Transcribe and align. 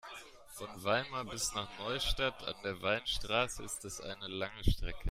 Von 0.47 0.83
Weimar 0.83 1.25
bis 1.25 1.53
nach 1.53 1.67
Neustadt 1.77 2.41
an 2.47 2.55
der 2.63 2.81
Weinstraße 2.81 3.61
ist 3.61 3.85
es 3.85 4.01
eine 4.01 4.27
lange 4.29 4.63
Strecke 4.63 4.97